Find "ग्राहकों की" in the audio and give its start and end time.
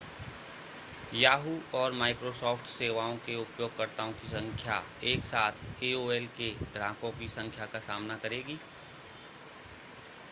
6.63-7.27